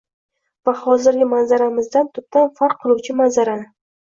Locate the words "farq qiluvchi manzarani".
2.63-3.71